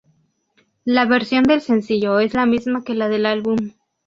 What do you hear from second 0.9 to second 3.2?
versión del sencillo es la misma que la